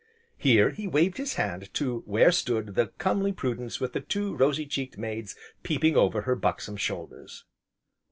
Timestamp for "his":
1.17-1.35